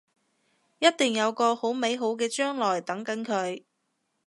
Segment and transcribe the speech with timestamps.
[0.79, 3.61] 一定有個好美好嘅將來等緊佢